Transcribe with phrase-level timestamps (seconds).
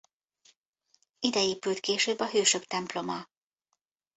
[1.19, 3.27] Ide épült később a Hősök temploma.